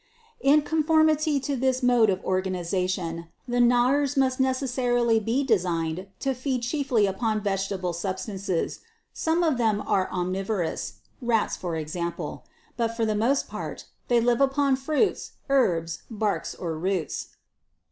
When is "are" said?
9.85-10.09